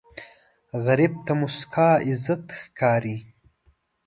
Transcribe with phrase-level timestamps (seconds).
[0.85, 3.17] غریب ته موسکا عزت ښکاري